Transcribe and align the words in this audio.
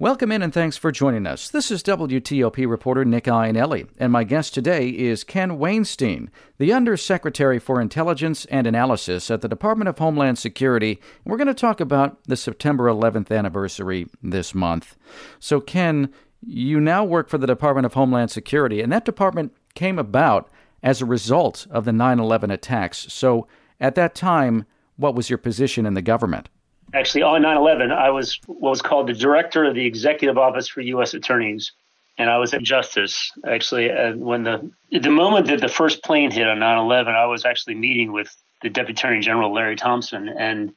Welcome 0.00 0.32
in 0.32 0.42
and 0.42 0.52
thanks 0.52 0.76
for 0.76 0.90
joining 0.90 1.24
us. 1.24 1.48
This 1.48 1.70
is 1.70 1.80
WTOP 1.84 2.68
reporter 2.68 3.04
Nick 3.04 3.26
Iannelli, 3.26 3.86
and 3.96 4.10
my 4.10 4.24
guest 4.24 4.52
today 4.52 4.88
is 4.88 5.22
Ken 5.22 5.52
Wainstein, 5.56 6.30
the 6.58 6.72
Undersecretary 6.72 7.60
for 7.60 7.80
Intelligence 7.80 8.44
and 8.46 8.66
Analysis 8.66 9.30
at 9.30 9.40
the 9.40 9.48
Department 9.48 9.88
of 9.88 9.98
Homeland 9.98 10.40
Security. 10.40 11.00
We're 11.24 11.36
going 11.36 11.46
to 11.46 11.54
talk 11.54 11.78
about 11.78 12.18
the 12.24 12.36
September 12.36 12.86
11th 12.86 13.30
anniversary 13.30 14.08
this 14.20 14.52
month. 14.52 14.96
So, 15.38 15.60
Ken, 15.60 16.12
you 16.44 16.80
now 16.80 17.04
work 17.04 17.28
for 17.28 17.38
the 17.38 17.46
Department 17.46 17.86
of 17.86 17.94
Homeland 17.94 18.32
Security, 18.32 18.80
and 18.80 18.92
that 18.92 19.04
department 19.04 19.52
came 19.76 20.00
about 20.00 20.50
as 20.82 21.02
a 21.02 21.06
result 21.06 21.68
of 21.70 21.84
the 21.84 21.92
9 21.92 22.18
11 22.18 22.50
attacks. 22.50 23.06
So, 23.12 23.46
at 23.78 23.94
that 23.94 24.16
time, 24.16 24.66
what 24.96 25.14
was 25.14 25.30
your 25.30 25.38
position 25.38 25.86
in 25.86 25.94
the 25.94 26.02
government? 26.02 26.48
Actually 26.94 27.22
on 27.22 27.42
9/11, 27.42 27.92
I 27.92 28.10
was 28.10 28.38
what 28.46 28.70
was 28.70 28.82
called 28.82 29.08
the 29.08 29.12
director 29.12 29.64
of 29.64 29.74
the 29.74 29.84
executive 29.84 30.38
office 30.38 30.68
for 30.68 30.80
U.S. 30.80 31.12
attorneys, 31.14 31.72
and 32.16 32.30
I 32.30 32.38
was 32.38 32.54
at 32.54 32.62
Justice. 32.62 33.30
Actually, 33.46 33.90
uh, 33.90 34.12
when 34.14 34.44
the 34.44 34.70
the 34.90 35.10
moment 35.10 35.48
that 35.48 35.60
the 35.60 35.68
first 35.68 36.02
plane 36.02 36.30
hit 36.30 36.48
on 36.48 36.58
9/11, 36.58 37.14
I 37.14 37.26
was 37.26 37.44
actually 37.44 37.74
meeting 37.74 38.12
with 38.12 38.34
the 38.62 38.70
Deputy 38.70 38.98
Attorney 38.98 39.20
General 39.20 39.52
Larry 39.52 39.76
Thompson, 39.76 40.28
and 40.28 40.72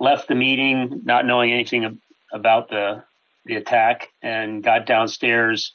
left 0.00 0.28
the 0.28 0.34
meeting 0.34 1.02
not 1.04 1.26
knowing 1.26 1.52
anything 1.52 2.00
about 2.32 2.68
the 2.68 3.04
the 3.44 3.56
attack, 3.56 4.08
and 4.22 4.62
got 4.62 4.86
downstairs, 4.86 5.74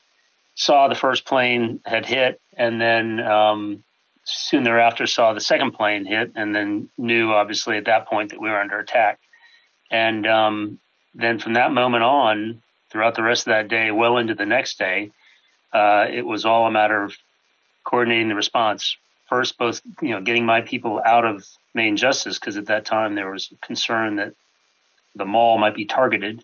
saw 0.55 0.87
the 0.87 0.95
first 0.95 1.25
plane 1.25 1.79
had 1.85 2.05
hit, 2.05 2.41
and 2.57 2.81
then. 2.81 3.19
Um, 3.19 3.83
soon 4.29 4.63
thereafter 4.63 5.07
saw 5.07 5.31
the 5.31 5.39
second 5.39 5.71
plane 5.71 6.03
hit 6.03 6.33
and 6.35 6.53
then 6.53 6.89
knew 6.97 7.31
obviously 7.31 7.77
at 7.77 7.85
that 7.85 8.05
point 8.09 8.29
that 8.29 8.41
we 8.41 8.49
were 8.49 8.59
under 8.59 8.77
attack 8.77 9.21
and 9.91 10.27
um, 10.27 10.79
then 11.15 11.39
from 11.39 11.53
that 11.53 11.71
moment 11.71 12.03
on, 12.03 12.61
throughout 12.89 13.15
the 13.15 13.23
rest 13.23 13.47
of 13.47 13.51
that 13.51 13.67
day, 13.67 13.91
well 13.91 14.17
into 14.17 14.35
the 14.35 14.45
next 14.45 14.77
day, 14.77 15.11
uh, 15.73 16.07
it 16.09 16.25
was 16.25 16.45
all 16.45 16.67
a 16.67 16.71
matter 16.71 17.03
of 17.03 17.15
coordinating 17.83 18.29
the 18.29 18.35
response. 18.35 18.97
First, 19.29 19.57
both 19.57 19.81
you 20.01 20.09
know, 20.09 20.21
getting 20.21 20.45
my 20.45 20.61
people 20.61 21.01
out 21.05 21.25
of 21.25 21.45
Main 21.73 21.97
Justice 21.97 22.39
because 22.39 22.57
at 22.57 22.67
that 22.67 22.85
time 22.85 23.15
there 23.15 23.29
was 23.29 23.51
concern 23.61 24.15
that 24.17 24.33
the 25.15 25.25
mall 25.25 25.57
might 25.57 25.75
be 25.75 25.85
targeted, 25.85 26.43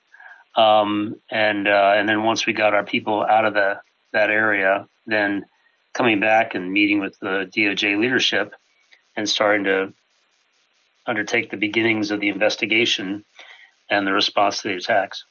um, 0.55 1.16
and 1.31 1.67
uh, 1.67 1.94
and 1.95 2.09
then 2.09 2.23
once 2.23 2.45
we 2.45 2.53
got 2.53 2.73
our 2.73 2.83
people 2.83 3.23
out 3.23 3.45
of 3.45 3.53
the 3.53 3.80
that 4.11 4.30
area, 4.30 4.88
then 5.05 5.45
coming 5.94 6.19
back 6.19 6.55
and 6.55 6.73
meeting 6.73 7.00
with 7.00 7.17
the 7.19 7.50
DOJ 7.55 8.00
leadership 8.00 8.53
and 9.16 9.30
starting 9.30 9.63
to 9.66 9.94
undertake 11.05 11.51
the 11.51 11.57
beginnings 11.57 12.11
of 12.11 12.19
the 12.19 12.29
investigation 12.29 13.23
and 13.89 14.07
the 14.07 14.13
response 14.13 14.61
to 14.61 14.69
the 14.69 14.75
attacks. 14.75 15.25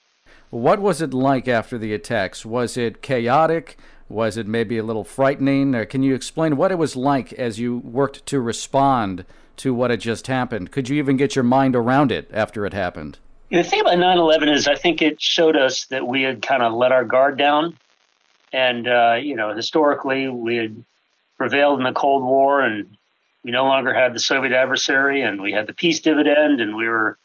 What 0.50 0.80
was 0.80 1.00
it 1.00 1.14
like 1.14 1.48
after 1.48 1.78
the 1.78 1.94
attacks? 1.94 2.44
Was 2.44 2.76
it 2.76 3.02
chaotic? 3.02 3.78
Was 4.08 4.36
it 4.36 4.46
maybe 4.46 4.76
a 4.76 4.82
little 4.82 5.04
frightening? 5.04 5.74
Or 5.74 5.86
can 5.86 6.02
you 6.02 6.14
explain 6.14 6.56
what 6.56 6.70
it 6.70 6.78
was 6.78 6.94
like 6.94 7.32
as 7.32 7.58
you 7.58 7.78
worked 7.78 8.26
to 8.26 8.40
respond 8.40 9.24
to 9.56 9.72
what 9.72 9.90
had 9.90 10.00
just 10.00 10.26
happened? 10.26 10.70
Could 10.70 10.88
you 10.88 10.96
even 10.96 11.16
get 11.16 11.34
your 11.34 11.42
mind 11.42 11.74
around 11.74 12.12
it 12.12 12.30
after 12.32 12.66
it 12.66 12.74
happened? 12.74 13.18
The 13.50 13.62
thing 13.62 13.80
about 13.80 13.98
9 13.98 14.18
11 14.18 14.48
is 14.48 14.66
I 14.66 14.74
think 14.74 15.02
it 15.02 15.20
showed 15.20 15.56
us 15.56 15.86
that 15.86 16.06
we 16.06 16.22
had 16.22 16.42
kind 16.42 16.62
of 16.62 16.72
let 16.72 16.92
our 16.92 17.04
guard 17.04 17.38
down. 17.38 17.78
And, 18.52 18.86
uh, 18.86 19.18
you 19.22 19.34
know, 19.34 19.54
historically, 19.54 20.28
we 20.28 20.56
had 20.56 20.84
prevailed 21.38 21.78
in 21.78 21.84
the 21.84 21.92
Cold 21.92 22.22
War 22.22 22.60
and 22.60 22.96
we 23.44 23.50
no 23.50 23.64
longer 23.64 23.92
had 23.92 24.14
the 24.14 24.20
Soviet 24.20 24.52
adversary, 24.52 25.22
and 25.22 25.40
we 25.40 25.52
had 25.52 25.66
the 25.66 25.72
peace 25.72 26.00
dividend, 26.00 26.60
and 26.60 26.76
we 26.76 26.88
were 26.88 27.18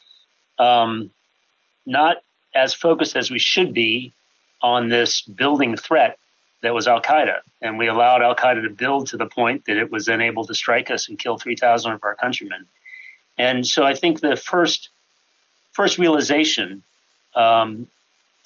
um, 0.58 1.10
not 1.86 2.18
as 2.54 2.74
focused 2.74 3.16
as 3.16 3.30
we 3.30 3.38
should 3.38 3.72
be 3.72 4.12
on 4.62 4.88
this 4.88 5.22
building 5.22 5.76
threat 5.76 6.18
that 6.62 6.74
was 6.74 6.88
Al 6.88 7.00
Qaeda. 7.00 7.40
And 7.62 7.78
we 7.78 7.86
allowed 7.86 8.22
Al 8.22 8.34
Qaeda 8.34 8.62
to 8.62 8.70
build 8.70 9.06
to 9.08 9.16
the 9.16 9.26
point 9.26 9.64
that 9.66 9.76
it 9.76 9.92
was 9.92 10.06
then 10.06 10.20
able 10.20 10.44
to 10.46 10.54
strike 10.54 10.90
us 10.90 11.08
and 11.08 11.18
kill 11.18 11.38
3,000 11.38 11.92
of 11.92 12.02
our 12.02 12.16
countrymen. 12.16 12.66
And 13.36 13.64
so 13.64 13.84
I 13.84 13.94
think 13.94 14.20
the 14.20 14.36
first 14.36 14.88
first 15.72 15.98
realization 15.98 16.82
um, 17.36 17.86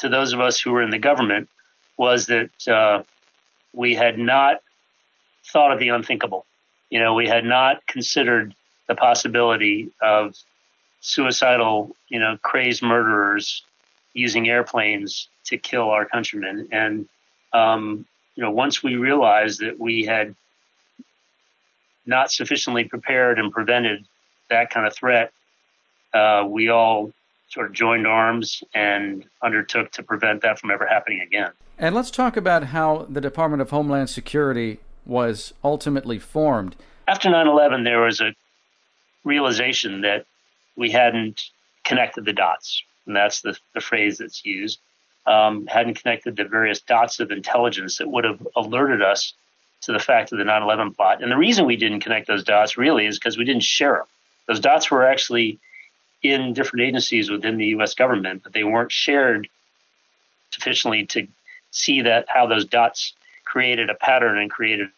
to 0.00 0.10
those 0.10 0.34
of 0.34 0.41
us 0.41 0.60
who 0.60 0.72
were 0.72 0.83
in 0.83 0.91
the 0.91 0.99
government 0.99 1.49
was 1.97 2.27
that 2.27 2.50
uh, 2.69 3.03
we 3.72 3.94
had 3.94 4.19
not 4.19 4.60
thought 5.47 5.72
of 5.72 5.78
the 5.78 5.89
unthinkable 5.89 6.44
you 6.92 6.98
know, 6.98 7.14
we 7.14 7.26
had 7.26 7.47
not 7.47 7.86
considered 7.86 8.54
the 8.86 8.94
possibility 8.94 9.91
of 10.03 10.36
suicidal, 11.00 11.97
you 12.10 12.19
know, 12.19 12.36
crazed 12.42 12.82
murderers 12.82 13.64
using 14.12 14.47
airplanes 14.47 15.28
to 15.44 15.56
kill 15.56 15.88
our 15.88 16.04
countrymen. 16.04 16.69
And, 16.70 17.08
um, 17.54 18.04
you 18.34 18.42
know, 18.42 18.50
once 18.50 18.82
we 18.82 18.97
realized 18.97 19.60
that 19.60 19.80
we 19.80 20.04
had 20.04 20.34
not 22.04 22.30
sufficiently 22.30 22.84
prepared 22.84 23.38
and 23.38 23.50
prevented 23.50 24.04
that 24.50 24.69
kind 24.69 24.86
of 24.86 24.94
threat, 24.94 25.32
uh, 26.12 26.44
we 26.47 26.69
all 26.69 27.10
sort 27.48 27.69
of 27.69 27.72
joined 27.72 28.06
arms 28.06 28.62
and 28.74 29.24
undertook 29.42 29.92
to 29.92 30.03
prevent 30.03 30.42
that 30.42 30.59
from 30.59 30.70
ever 30.70 30.86
happening 30.86 31.22
again. 31.22 31.53
And 31.78 31.94
let's 31.94 32.10
talk 32.10 32.36
about 32.36 32.64
how 32.64 33.06
the 33.09 33.22
Department 33.22 33.62
of 33.62 33.70
Homeland 33.70 34.10
Security 34.10 34.80
was 35.05 35.53
ultimately 35.65 36.19
formed. 36.19 36.77
After 37.09 37.31
9 37.31 37.47
11, 37.47 37.85
there 37.85 38.01
was 38.01 38.21
a 38.21 38.35
realization 39.25 40.03
that 40.03 40.27
we 40.77 40.91
hadn't 40.91 41.51
connected 41.85 42.25
the 42.25 42.33
dots. 42.33 42.83
And 43.07 43.17
that's 43.17 43.41
the, 43.43 43.57
the 43.75 43.81
phrase 43.81 44.19
that's 44.19 44.45
used. 44.45 44.79
Um, 45.27 45.67
hadn't 45.67 46.01
connected 46.01 46.37
the 46.37 46.45
various 46.45 46.81
dots 46.81 47.21
of 47.21 47.31
intelligence 47.31 47.99
that 47.99 48.09
would 48.09 48.25
have 48.25 48.47
alerted 48.57 49.03
us 49.03 49.35
to 49.83 49.93
the 49.93 49.99
fact 49.99 50.33
of 50.33 50.39
the 50.39 50.45
9 50.45 50.63
11 50.63 50.95
plot. 50.95 51.23
And 51.23 51.31
the 51.31 51.37
reason 51.37 51.67
we 51.67 51.77
didn't 51.77 52.01
connect 52.01 52.27
those 52.27 52.45
dots 52.45 52.77
really 52.77 53.07
is 53.07 53.19
because 53.19 53.37
we 53.37 53.45
didn't 53.45 53.63
share 53.63 53.95
them. 53.95 54.07
Those 54.49 54.61
dots 54.61 54.91
were 54.91 55.07
actually 55.07 55.59
in 56.23 56.53
different 56.53 56.87
agencies 56.87 57.31
within 57.31 57.57
the 57.57 57.67
US 57.67 57.95
government, 57.95 58.43
but 58.43 58.53
they 58.53 58.65
weren't 58.65 58.93
shared 58.93 59.49
sufficiently 60.51 61.07
to 61.07 61.27
see 61.71 62.03
that 62.03 62.27
how 62.29 62.47
those 62.47 62.65
dots 62.65 63.15
created 63.44 63.91
a 63.91 63.94
pattern 63.94 64.38
and 64.38 64.50
created 64.50 64.88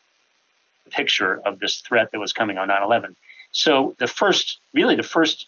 a 0.87 0.91
picture 0.91 1.41
of 1.44 1.59
this 1.59 1.81
threat 1.81 2.10
that 2.12 2.19
was 2.19 2.32
coming 2.32 2.59
on 2.59 2.69
9/11. 2.69 3.16
So 3.53 3.94
the 3.99 4.06
first, 4.06 4.59
really, 4.72 4.97
the 4.97 5.03
first 5.03 5.47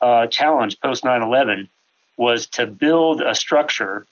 uh, 0.00 0.26
challenge 0.26 0.80
post 0.80 1.04
9/11 1.04 1.68
was 2.16 2.46
to 2.46 2.66
build 2.66 3.20
a 3.20 3.34
structure 3.34 4.06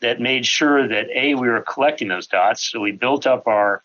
that 0.00 0.20
made 0.20 0.44
sure 0.44 0.86
that 0.86 1.08
a 1.10 1.34
we 1.34 1.48
were 1.48 1.62
collecting 1.62 2.08
those 2.08 2.26
dots. 2.26 2.70
So 2.70 2.80
we 2.80 2.92
built 2.92 3.26
up 3.26 3.46
our 3.46 3.82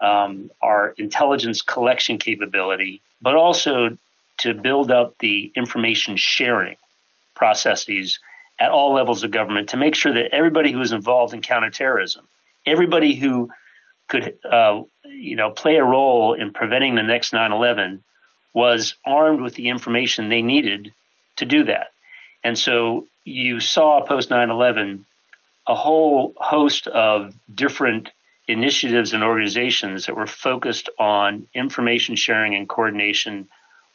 um, 0.00 0.50
our 0.60 0.94
intelligence 0.98 1.62
collection 1.62 2.18
capability, 2.18 3.00
but 3.20 3.36
also 3.36 3.96
to 4.38 4.54
build 4.54 4.90
up 4.90 5.14
the 5.20 5.52
information 5.54 6.16
sharing 6.16 6.76
processes 7.34 8.18
at 8.58 8.70
all 8.70 8.92
levels 8.92 9.22
of 9.22 9.30
government 9.30 9.68
to 9.68 9.76
make 9.76 9.94
sure 9.94 10.12
that 10.12 10.34
everybody 10.34 10.72
who 10.72 10.80
is 10.80 10.92
involved 10.92 11.32
in 11.32 11.40
counterterrorism, 11.40 12.26
everybody 12.66 13.14
who 13.14 13.50
could 14.08 14.38
uh, 14.48 14.82
you 15.04 15.36
know 15.36 15.50
play 15.50 15.76
a 15.76 15.84
role 15.84 16.34
in 16.34 16.52
preventing 16.52 16.94
the 16.94 17.02
next 17.02 17.32
9/11 17.32 18.00
was 18.54 18.94
armed 19.04 19.40
with 19.40 19.54
the 19.54 19.68
information 19.68 20.28
they 20.28 20.42
needed 20.42 20.92
to 21.36 21.46
do 21.46 21.64
that. 21.64 21.88
And 22.44 22.58
so 22.58 23.06
you 23.24 23.60
saw 23.60 24.04
post 24.04 24.30
9/11 24.30 25.04
a 25.66 25.74
whole 25.74 26.34
host 26.36 26.88
of 26.88 27.34
different 27.54 28.10
initiatives 28.48 29.12
and 29.12 29.22
organizations 29.22 30.06
that 30.06 30.16
were 30.16 30.26
focused 30.26 30.88
on 30.98 31.46
information 31.54 32.16
sharing 32.16 32.54
and 32.54 32.68
coordination 32.68 33.48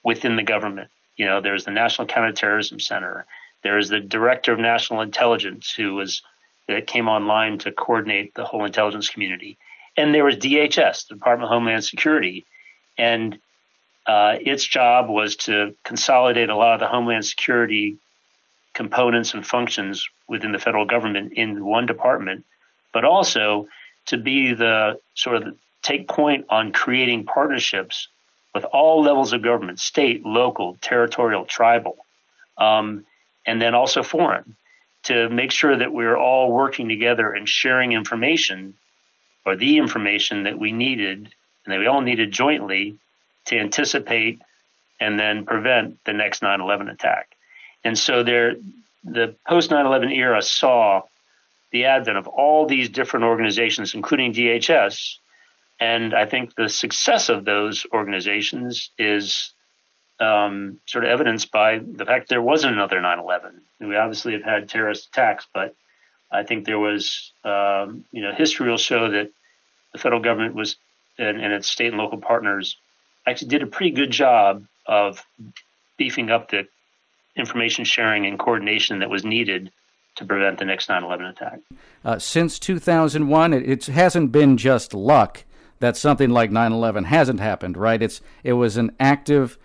within 0.04 0.38
the 0.38 0.44
government. 0.44 0.90
You 1.18 1.26
know, 1.26 1.42
there's 1.42 1.66
the 1.66 1.72
National 1.72 2.08
Counterterrorism 2.08 2.80
Center. 2.80 3.26
There's 3.64 3.90
the 3.90 4.00
Director 4.00 4.54
of 4.54 4.60
National 4.60 5.02
Intelligence 5.02 5.72
who 5.72 5.96
was 5.96 6.22
that 6.68 6.88
came 6.88 7.08
online 7.08 7.58
to 7.60 7.72
coordinate 7.72 8.34
the 8.36 8.46
whole 8.46 8.66
intelligence 8.66 9.10
community. 9.10 9.58
And 9.96 10.14
there 10.14 10.26
was 10.26 10.36
DHS, 10.36 11.08
the 11.08 11.16
Department 11.16 11.46
of 11.46 11.54
Homeland 11.54 11.84
Security, 11.84 12.46
and 12.98 13.40
uh, 14.06 14.38
its 14.40 14.64
job 14.64 15.10
was 15.10 15.36
to 15.36 15.76
consolidate 15.84 16.50
a 16.50 16.56
lot 16.56 16.76
of 16.76 16.80
the 16.80 16.88
Homeland 16.88 17.26
Security 17.26 17.98
components 18.74 19.34
and 19.34 19.46
functions 19.46 20.08
within 20.28 20.52
the 20.52 20.60
federal 20.60 20.86
government 20.86 21.34
in 21.34 21.66
one 21.66 21.86
department, 21.86 22.46
but 22.94 23.04
also 23.04 23.68
to 24.06 24.18
be 24.18 24.54
the 24.54 25.00
sort 25.16 25.36
of 25.38 25.58
take 25.82 26.08
point 26.08 26.46
on 26.50 26.72
creating 26.72 27.26
partnerships 27.26 28.08
with 28.54 28.66
all 28.66 29.02
levels 29.02 29.34
of 29.34 29.42
government 29.42 29.80
state, 29.80 30.26
local, 30.26 30.78
territorial, 30.82 31.46
tribal, 31.46 31.98
um, 32.58 33.06
and 33.46 33.62
then 33.62 33.74
also 33.74 34.04
foreign 34.04 34.56
to 35.08 35.30
make 35.30 35.52
sure 35.52 35.78
that 35.78 35.94
we're 35.94 36.18
all 36.18 36.52
working 36.52 36.88
together 36.90 37.32
and 37.32 37.48
sharing 37.48 37.94
information 37.94 38.74
or 39.46 39.56
the 39.56 39.78
information 39.78 40.44
that 40.44 40.60
we 40.60 40.72
needed 40.72 41.18
and 41.66 41.74
that 41.74 41.80
we 41.80 41.88
all 41.88 42.02
needed 42.02 42.32
jointly 42.32 42.98
to 43.46 43.58
anticipate 43.58 44.42
and 45.00 45.20
then 45.20 45.46
prevent 45.46 46.04
the 46.06 46.14
next 46.14 46.42
9/11 46.42 46.90
attack. 46.90 47.30
And 47.84 47.98
so 47.98 48.24
there, 48.24 48.56
the 49.04 49.36
post 49.48 49.70
9/11 49.72 50.12
era 50.12 50.42
saw 50.42 51.04
the 51.72 51.86
advent 51.86 52.18
of 52.18 52.28
all 52.28 52.66
these 52.66 52.90
different 52.90 53.26
organizations, 53.26 53.94
including 53.94 54.34
DHS. 54.34 55.20
And 55.80 56.14
I 56.14 56.26
think 56.26 56.56
the 56.56 56.70
success 56.70 57.30
of 57.30 57.46
those 57.46 57.86
organizations 57.94 58.90
is 58.98 59.54
um, 60.20 60.80
sort 60.86 61.04
of 61.04 61.12
evidenced 61.12 61.52
by 61.52 61.80
the 61.80 62.06
fact 62.06 62.30
there 62.30 62.42
wasn't 62.42 62.74
another 62.74 63.02
9 63.02 63.20
11. 63.20 63.62
We 63.80 63.96
obviously 63.96 64.34
have 64.34 64.44
had 64.44 64.70
terrorist 64.70 65.08
attacks, 65.08 65.48
but 65.54 65.76
I 66.32 66.44
think 66.44 66.66
there 66.66 66.80
was, 66.80 67.32
um, 67.44 68.06
you 68.12 68.22
know, 68.22 68.34
history 68.34 68.70
will 68.70 68.78
show 68.78 69.12
that 69.12 69.32
the 69.94 70.00
federal 70.00 70.22
government 70.22 70.56
was 70.56 70.76
and, 71.18 71.42
and 71.42 71.54
its 71.54 71.68
state 71.68 71.88
and 71.88 71.98
local 71.98 72.20
partners 72.20 72.78
actually 73.26 73.50
did 73.50 73.64
a 73.64 73.68
pretty 73.68 73.92
good 73.92 74.12
job 74.12 74.66
of 74.86 75.26
beefing 75.98 76.30
up 76.30 76.50
the 76.50 76.68
information 77.36 77.86
sharing 77.86 78.26
and 78.26 78.40
coordination 78.40 79.00
that 79.00 79.10
was 79.10 79.24
needed 79.24 79.72
to 80.16 80.26
prevent 80.26 80.58
the 80.58 80.66
next 80.66 80.90
9 80.90 81.04
11 81.04 81.26
attack. 81.28 81.60
Uh, 82.04 82.18
since 82.18 82.58
2001, 82.60 83.54
it, 83.54 83.70
it, 83.70 83.86
hasn't 83.86 84.32
been 84.32 84.58
just 84.58 84.94
luck 84.94 85.44
that 85.80 85.96
something 85.96 86.30
like 86.30 86.52
9 86.52 86.72
11 86.72 87.06
hasn't 87.06 87.40
happened, 87.40 87.78
right? 87.78 88.02
It's, 88.02 88.22
it 88.44 88.54
was 88.54 88.78
an 88.78 88.96
active 89.00 89.60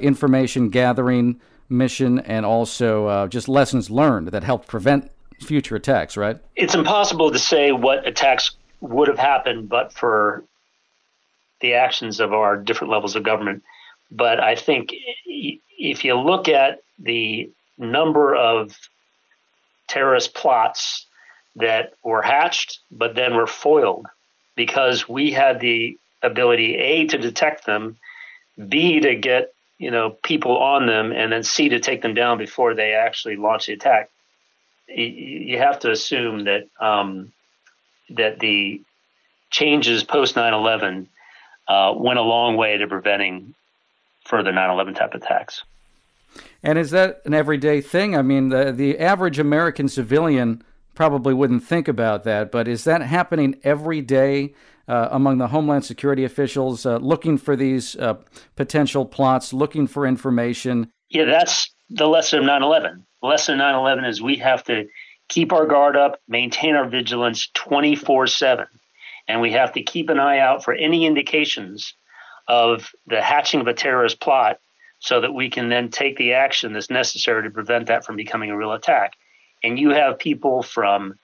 information 0.00 0.68
gathering 0.68 1.40
mission 1.68 2.18
and 2.20 2.46
also 2.46 3.06
uh, 3.06 3.26
just 3.28 3.48
lessons 3.48 3.90
learned 3.90 4.28
that 4.28 4.42
helped 4.42 4.68
prevent 4.68 5.10
future 5.40 5.76
attacks, 5.76 6.16
right? 6.16 6.38
It's 6.56 6.74
impossible 6.74 7.30
to 7.30 7.38
say 7.38 7.72
what 7.72 8.06
attacks 8.06 8.52
would 8.80 9.08
have 9.08 9.18
happened 9.18 9.68
but 9.68 9.92
for 9.92 10.44
the 11.60 11.74
actions 11.74 12.20
of 12.20 12.32
our 12.32 12.56
different 12.56 12.92
levels 12.92 13.16
of 13.16 13.22
government. 13.22 13.62
But 14.10 14.40
I 14.40 14.54
think 14.54 14.94
if 15.26 16.04
you 16.04 16.14
look 16.14 16.48
at 16.48 16.80
the 16.98 17.50
number 17.76 18.34
of 18.34 18.76
terrorist 19.88 20.34
plots 20.34 21.06
that 21.56 21.94
were 22.04 22.22
hatched, 22.22 22.80
but 22.90 23.14
then 23.14 23.34
were 23.34 23.46
foiled 23.46 24.06
because 24.56 25.08
we 25.08 25.30
had 25.32 25.60
the 25.60 25.98
ability 26.22 26.76
a 26.76 27.06
to 27.06 27.18
detect 27.18 27.66
them, 27.66 27.96
b 28.68 29.00
to 29.00 29.14
get 29.14 29.52
you 29.78 29.90
know 29.90 30.10
people 30.10 30.58
on 30.58 30.86
them, 30.86 31.12
and 31.12 31.32
then 31.32 31.42
c 31.42 31.70
to 31.70 31.80
take 31.80 32.02
them 32.02 32.14
down 32.14 32.38
before 32.38 32.74
they 32.74 32.92
actually 32.92 33.36
launch 33.36 33.66
the 33.66 33.72
attack. 33.72 34.10
You 34.88 35.58
have 35.58 35.80
to 35.80 35.90
assume 35.90 36.44
that 36.44 36.68
um, 36.80 37.32
that 38.10 38.38
the 38.38 38.82
changes 39.50 40.04
post 40.04 40.34
9/11 40.34 41.06
uh, 41.68 41.94
went 41.96 42.18
a 42.18 42.22
long 42.22 42.56
way 42.56 42.76
to 42.78 42.86
preventing 42.86 43.54
further 44.24 44.52
9/11 44.52 44.96
type 44.96 45.14
attacks. 45.14 45.62
And 46.62 46.78
is 46.78 46.90
that 46.90 47.22
an 47.24 47.34
everyday 47.34 47.80
thing? 47.80 48.16
I 48.16 48.22
mean, 48.22 48.48
the 48.48 48.72
the 48.72 48.98
average 48.98 49.38
American 49.38 49.88
civilian 49.88 50.64
probably 50.98 51.32
wouldn't 51.32 51.62
think 51.62 51.86
about 51.86 52.24
that, 52.24 52.50
but 52.50 52.66
is 52.66 52.82
that 52.82 53.00
happening 53.00 53.54
every 53.62 54.00
day 54.00 54.52
uh, 54.88 55.06
among 55.12 55.38
the 55.38 55.46
Homeland 55.46 55.84
Security 55.84 56.24
officials 56.24 56.84
uh, 56.84 56.96
looking 56.96 57.38
for 57.38 57.54
these 57.54 57.94
uh, 57.94 58.14
potential 58.56 59.06
plots, 59.06 59.52
looking 59.52 59.86
for 59.86 60.04
information? 60.04 60.90
Yeah, 61.08 61.26
that's 61.26 61.70
the 61.88 62.08
lesson 62.08 62.40
of 62.40 62.46
9 62.46 62.64
11. 62.64 63.06
The 63.22 63.28
lesson 63.28 63.54
of 63.54 63.58
9 63.58 63.74
11 63.76 64.04
is 64.06 64.20
we 64.20 64.38
have 64.38 64.64
to 64.64 64.88
keep 65.28 65.52
our 65.52 65.66
guard 65.66 65.96
up, 65.96 66.20
maintain 66.26 66.74
our 66.74 66.88
vigilance 66.88 67.48
24 67.54 68.26
7. 68.26 68.66
And 69.28 69.40
we 69.40 69.52
have 69.52 69.74
to 69.74 69.82
keep 69.84 70.10
an 70.10 70.18
eye 70.18 70.40
out 70.40 70.64
for 70.64 70.74
any 70.74 71.06
indications 71.06 71.94
of 72.48 72.90
the 73.06 73.22
hatching 73.22 73.60
of 73.60 73.68
a 73.68 73.72
terrorist 73.72 74.20
plot 74.20 74.58
so 74.98 75.20
that 75.20 75.32
we 75.32 75.48
can 75.48 75.68
then 75.68 75.90
take 75.90 76.16
the 76.16 76.32
action 76.32 76.72
that's 76.72 76.90
necessary 76.90 77.44
to 77.44 77.50
prevent 77.50 77.86
that 77.86 78.04
from 78.04 78.16
becoming 78.16 78.50
a 78.50 78.56
real 78.56 78.72
attack. 78.72 79.12
And 79.62 79.78
you 79.78 79.90
have 79.90 80.18
people 80.18 80.62
from 80.62 81.18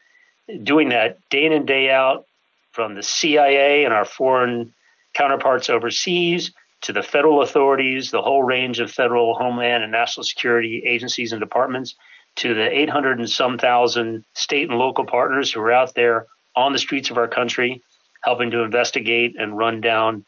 doing 0.63 0.91
that 0.91 1.19
day 1.31 1.45
in 1.45 1.53
and 1.53 1.67
day 1.67 1.91
out, 1.91 2.27
from 2.73 2.97
the 2.97 3.03
CIA 3.03 3.85
and 3.85 3.95
our 3.95 4.05
foreign 4.05 4.75
counterparts 5.15 5.71
overseas 5.71 6.51
to 6.83 6.93
the 6.93 7.03
federal 7.03 7.41
authorities, 7.41 8.11
the 8.11 8.21
whole 8.21 8.43
range 8.43 8.81
of 8.81 8.91
federal, 8.91 9.35
homeland, 9.35 9.85
and 9.85 9.93
national 9.93 10.25
security 10.25 10.83
agencies 10.85 11.33
and 11.33 11.41
departments, 11.41 11.95
to 12.37 12.53
the 12.53 12.69
800 12.79 13.21
and 13.21 13.31
some 13.31 13.59
thousand 13.59 14.25
state 14.35 14.69
and 14.69 14.79
local 14.79 15.07
partners 15.07 15.53
who 15.53 15.61
are 15.61 15.73
out 15.73 15.95
there 15.95 16.27
on 16.57 16.73
the 16.73 16.79
streets 16.79 17.11
of 17.11 17.17
our 17.17 17.29
country 17.29 17.81
helping 18.23 18.51
to 18.51 18.63
investigate 18.63 19.37
and 19.39 19.57
run 19.57 19.81
down 19.81 20.25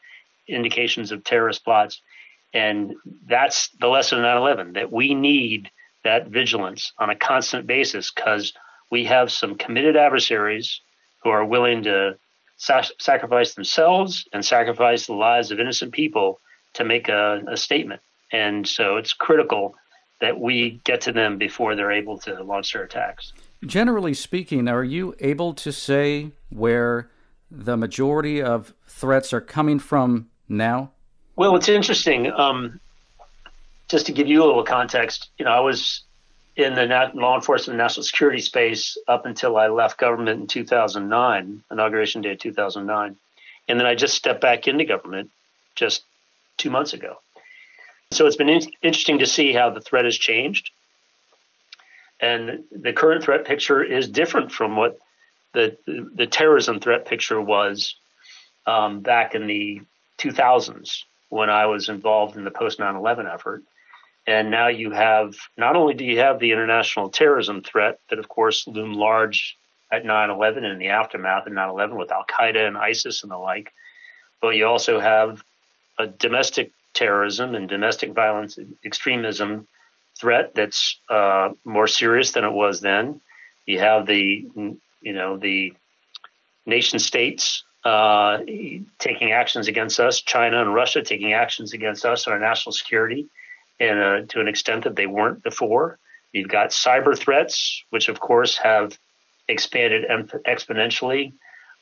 indications 0.49 1.11
of 1.11 1.25
terrorist 1.25 1.65
plots. 1.65 2.01
And 2.55 2.95
that's 3.27 3.71
the 3.81 3.89
lesson 3.89 4.19
of 4.19 4.25
9 4.25 4.37
11 4.37 4.73
that 4.75 4.93
we 4.93 5.15
need 5.15 5.71
that 6.07 6.29
vigilance 6.29 6.93
on 6.99 7.11
a 7.11 7.17
constant 7.17 7.67
basis 7.67 8.13
because 8.13 8.53
we 8.93 9.05
have 9.05 9.31
some 9.33 9.57
committed 9.57 9.97
adversaries 9.97 10.81
who 11.23 11.31
are 11.31 11.45
willing 11.45 11.83
to 11.83 12.17
sacrifice 12.57 13.55
themselves 13.55 14.25
and 14.33 14.45
sacrifice 14.45 15.07
the 15.07 15.13
lives 15.13 15.51
of 15.51 15.59
innocent 15.59 15.93
people 15.93 16.41
to 16.75 16.85
make 16.85 17.09
a, 17.09 17.43
a 17.49 17.57
statement. 17.57 18.01
And 18.33 18.67
so 18.67 18.97
it's 18.97 19.13
critical 19.13 19.75
that 20.21 20.39
we 20.39 20.81
get 20.85 21.01
to 21.03 21.13
them 21.13 21.39
before 21.39 21.75
they're 21.75 21.93
able 21.93 22.19
to 22.19 22.43
launch 22.43 22.73
their 22.73 22.85
attacks. 22.85 23.33
Generally 23.65 24.15
speaking, 24.15 24.69
are 24.69 24.85
you 24.85 25.15
able 25.19 25.55
to 25.55 25.73
say 25.73 26.31
where 26.51 27.11
the 27.51 27.77
majority 27.77 28.41
of 28.41 28.73
threats 28.87 29.33
are 29.33 29.41
coming 29.41 29.81
from 29.81 30.29
now? 30.49 30.93
Well, 31.35 31.57
it's 31.57 31.69
interesting. 31.69 32.31
Um, 32.33 32.81
just 33.89 34.07
to 34.07 34.13
give 34.13 34.27
you 34.27 34.43
a 34.43 34.47
little 34.47 34.65
context, 34.65 35.31
you 35.39 35.45
know, 35.45 35.51
I 35.51 35.61
was 35.61 36.03
in 36.57 36.75
the 36.75 37.11
law 37.15 37.35
enforcement 37.35 37.75
and 37.75 37.85
national 37.85 38.05
security 38.05 38.41
space 38.41 38.97
up 39.07 39.27
until 39.27 39.57
I 39.57 39.69
left 39.69 39.99
government 39.99 40.41
in 40.41 40.47
2009, 40.47 41.63
inauguration 41.71 42.23
day 42.23 42.33
of 42.33 42.39
2009. 42.39 43.17
And 43.69 43.81
then 43.81 43.87
I 43.87 43.95
just 43.95 44.15
stepped 44.15 44.41
back 44.41 44.67
into 44.67 44.85
government 44.85 45.31
just 45.75 46.03
two 46.57 46.71
months 46.71 46.95
ago. 46.95 47.19
So 48.13 48.27
it's 48.27 48.37
been 48.37 48.49
in- 48.49 48.73
interesting 48.83 49.19
to 49.19 49.27
see 49.27 49.53
how 49.53 49.71
the 49.71 49.81
threat 49.81 50.05
has 50.05 50.17
changed. 50.17 50.71
And 52.21 52.65
the 52.73 52.95
current 52.95 53.23
threat 53.23 53.45
picture 53.45 53.83
is 53.83 54.09
different 54.09 54.51
from 54.51 54.77
what 54.77 54.99
the, 55.53 55.77
the 55.87 56.27
terrorism 56.27 56.81
threat 56.81 57.05
picture 57.05 57.41
was 57.41 57.97
um, 58.67 59.01
back 59.01 59.35
in 59.35 59.47
the 59.47 59.83
2000s 60.19 61.03
when 61.29 61.51
I 61.51 61.67
was 61.67 61.89
involved 61.89 62.37
in 62.37 62.45
the 62.45 62.51
post 62.51 62.79
9 62.79 62.97
11 62.97 63.27
effort. 63.27 63.63
And 64.27 64.51
now 64.51 64.69
you 64.69 64.91
have 64.91 65.35
not 65.57 65.77
only 65.77 65.95
do 65.95 66.05
you 66.05 66.19
have 66.19 66.41
the 66.41 66.51
international 66.51 67.11
terrorism 67.11 67.63
threat 67.63 68.01
that, 68.11 68.19
of 68.19 68.29
course, 68.29 68.67
loomed 68.67 68.97
large 68.97 69.57
at 69.93 70.05
9 70.05 70.31
11 70.31 70.65
and 70.65 70.73
in 70.73 70.79
the 70.79 70.89
aftermath 70.89 71.47
of 71.47 71.53
9 71.53 71.69
11 71.69 71.97
with 71.97 72.11
Al 72.11 72.25
Qaeda 72.25 72.67
and 72.67 72.77
ISIS 72.77 73.23
and 73.23 73.31
the 73.31 73.37
like, 73.37 73.73
but 74.41 74.57
you 74.57 74.67
also 74.67 74.99
have 74.99 75.43
a 75.99 76.09
domestic 76.09 76.73
terrorism 76.93 77.55
and 77.55 77.69
domestic 77.69 78.13
violence 78.13 78.59
extremism 78.85 79.69
threat 80.19 80.55
that's 80.55 80.99
uh, 81.09 81.51
more 81.65 81.87
serious 81.87 82.33
than 82.33 82.45
it 82.45 82.53
was 82.53 82.81
then. 82.81 83.21
You 83.65 83.79
have 83.79 84.07
the 84.07 84.47
you 85.03 85.13
know 85.13 85.37
the 85.37 85.73
nation 86.65 86.99
states 86.99 87.63
uh, 87.85 88.39
taking 88.99 89.31
actions 89.31 89.69
against 89.69 90.01
us, 90.01 90.21
China 90.21 90.61
and 90.61 90.75
Russia 90.75 91.03
taking 91.03 91.33
actions 91.33 91.73
against 91.73 92.05
us, 92.05 92.27
and 92.27 92.35
our 92.35 92.41
national 92.41 92.73
security 92.73 93.29
and 93.81 93.99
uh, 93.99 94.27
to 94.29 94.41
an 94.41 94.49
extent 94.49 94.85
that 94.85 94.97
they 94.97 95.07
weren't 95.07 95.43
before. 95.43 95.99
You've 96.33 96.49
got 96.49 96.71
cyber 96.71 97.17
threats, 97.17 97.83
which 97.91 98.09
of 98.09 98.21
course 98.21 98.59
have 98.59 98.99
expanded 99.49 100.05
exponentially 100.47 101.33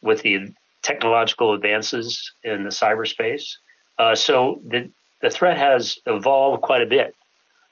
with 0.02 0.22
the 0.22 0.52
technological 0.82 1.54
advances 1.54 2.32
in 2.42 2.62
the 2.62 2.70
cyberspace. 2.70 3.54
Uh, 3.98 4.14
so 4.14 4.60
the 4.66 4.90
the 5.22 5.30
threat 5.30 5.56
has 5.56 5.98
evolved 6.04 6.62
quite 6.62 6.82
a 6.82 6.86
bit, 6.86 7.14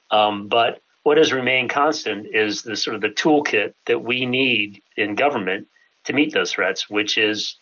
um, 0.09 0.47
but 0.47 0.81
what 1.03 1.17
has 1.17 1.31
remained 1.31 1.69
constant 1.69 2.25
is 2.33 2.63
the 2.63 2.75
sort 2.75 2.95
of 2.95 3.01
the 3.01 3.09
toolkit 3.09 3.73
that 3.85 4.01
we 4.01 4.25
need 4.25 4.81
in 4.97 5.15
government 5.15 5.67
to 6.05 6.13
meet 6.13 6.33
those 6.33 6.53
threats, 6.53 6.89
which 6.89 7.17
is 7.17 7.57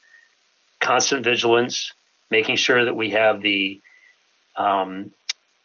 constant 0.79 1.23
vigilance, 1.23 1.91
making 2.29 2.55
sure 2.55 2.85
that 2.85 2.95
we 2.95 3.09
have 3.09 3.41
the 3.41 3.81
um, 4.55 5.11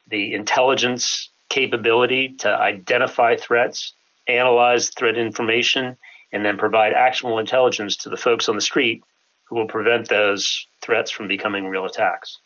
the 0.08 0.34
intelligence 0.34 1.30
capability 1.48 2.34
to 2.38 2.48
identify 2.48 3.36
threats, 3.36 3.92
analyze 4.28 4.90
threat 4.90 5.16
information, 5.16 5.96
and 6.32 6.44
then 6.44 6.58
provide 6.58 6.92
actionable 6.92 7.38
intelligence 7.38 7.96
to 7.96 8.08
the 8.08 8.16
folks 8.16 8.48
on 8.48 8.56
the 8.56 8.60
street 8.60 9.02
who 9.44 9.56
will 9.56 9.66
prevent 9.68 10.08
those 10.08 10.66
threats 10.82 11.10
from 11.10 11.28
becoming 11.28 11.66
real 11.68 11.84
attacks. 11.84 12.38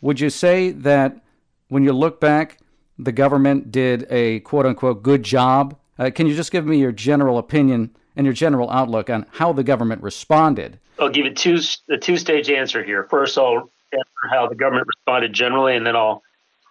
Would 0.00 0.20
you 0.20 0.30
say 0.30 0.70
that 0.70 1.20
when 1.68 1.84
you 1.84 1.92
look 1.92 2.20
back, 2.20 2.58
the 2.98 3.12
government 3.12 3.70
did 3.70 4.06
a 4.10 4.40
quote 4.40 4.66
unquote 4.66 5.02
good 5.02 5.22
job? 5.22 5.76
Uh, 5.98 6.10
can 6.14 6.26
you 6.26 6.34
just 6.34 6.50
give 6.50 6.66
me 6.66 6.78
your 6.78 6.92
general 6.92 7.38
opinion 7.38 7.94
and 8.16 8.24
your 8.24 8.34
general 8.34 8.70
outlook 8.70 9.10
on 9.10 9.26
how 9.32 9.52
the 9.52 9.62
government 9.62 10.02
responded? 10.02 10.78
I'll 10.98 11.10
give 11.10 11.26
you 11.26 11.34
two 11.34 11.58
a 11.90 11.96
two 11.96 12.16
stage 12.16 12.50
answer 12.50 12.82
here. 12.82 13.04
First, 13.04 13.38
I'll 13.38 13.70
answer 13.92 14.28
how 14.30 14.48
the 14.48 14.56
government 14.56 14.86
responded 14.88 15.32
generally, 15.32 15.76
and 15.76 15.86
then 15.86 15.94
I'll 15.94 16.22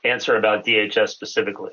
answer 0.10 0.36
about 0.36 0.66
DHS 0.66 1.10
specifically. 1.10 1.72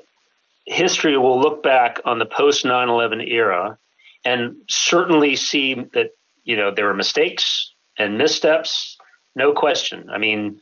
History 0.65 1.17
will 1.17 1.39
look 1.39 1.61
back 1.61 1.99
on 2.05 2.19
the 2.19 2.25
post 2.25 2.65
9 2.65 2.89
11 2.89 3.21
era 3.21 3.77
and 4.23 4.55
certainly 4.67 5.35
see 5.35 5.75
that 5.93 6.11
you 6.43 6.57
know 6.57 6.71
there 6.73 6.85
were 6.85 6.93
mistakes 6.93 7.73
and 7.97 8.17
missteps, 8.17 8.97
no 9.35 9.53
question. 9.53 10.09
I 10.09 10.17
mean, 10.17 10.59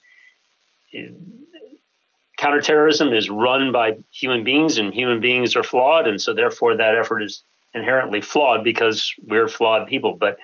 counterterrorism 2.38 3.14
is 3.14 3.30
run 3.30 3.72
by 3.72 3.98
human 4.12 4.44
beings, 4.44 4.78
and 4.78 4.94
human 4.94 5.22
beings 5.22 5.56
are 5.56 5.64
flawed, 5.64 6.08
and 6.08 6.22
so 6.22 6.34
therefore 6.34 6.78
that 6.78 6.96
effort 6.96 7.22
is 7.22 7.44
inherently 7.74 8.22
flawed 8.22 8.64
because 8.64 9.14
we're 9.26 9.48
flawed 9.48 9.88
people. 9.88 10.16
But 10.16 10.38